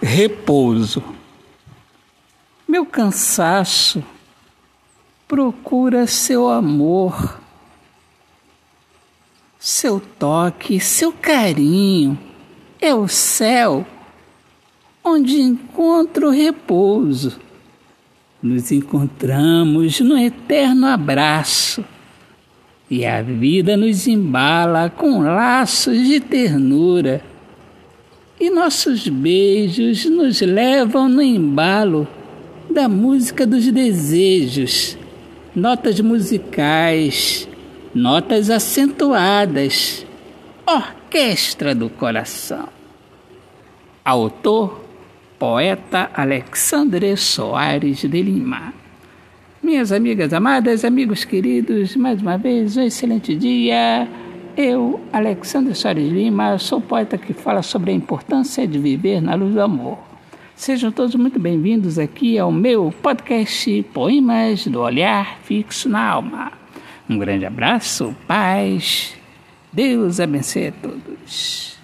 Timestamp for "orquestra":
40.66-41.74